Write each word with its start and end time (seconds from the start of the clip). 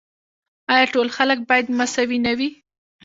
آیا 0.73 0.85
ټول 0.93 1.07
خلک 1.17 1.39
باید 1.49 1.65
مساوي 1.79 2.19
نه 2.25 2.33
وي؟ 2.37 2.49